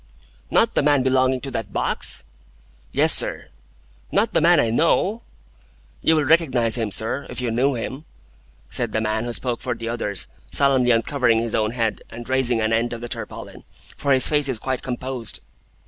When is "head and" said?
11.73-12.27